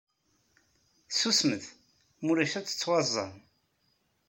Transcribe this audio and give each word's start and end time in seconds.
Susmet, 1.11 1.65
ma 2.21 2.29
ulac 2.31 2.53
ad 2.55 2.65
tettwaẓẓɛem! 2.67 3.39